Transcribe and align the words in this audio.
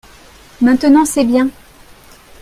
maintenant 0.61 1.05
c'est 1.05 1.25
bien. 1.25 1.51